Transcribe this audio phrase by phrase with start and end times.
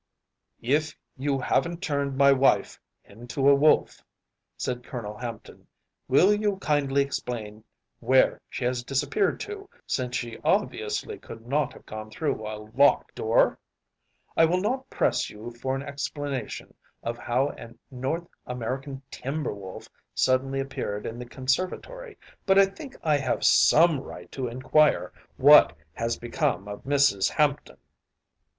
[0.63, 4.01] “If you haven’t turned my wife into a wolf,‚ÄĚ
[4.57, 5.67] said Colonel Hampton,
[6.07, 7.63] “will you kindly explain
[7.99, 13.13] where she has disappeared to, since she obviously could not have gone through a locked
[13.13, 13.59] door?
[14.35, 16.73] I will not press you for an explanation
[17.03, 22.95] of how a North American timber wolf suddenly appeared in the conservatory, but I think
[23.03, 27.29] I have some right to inquire what has become of Mrs.
[27.29, 27.77] Hampton.